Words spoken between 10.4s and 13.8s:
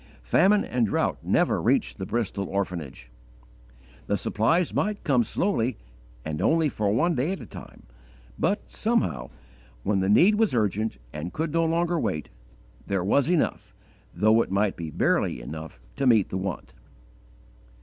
urgent and could no longer wait, there was enough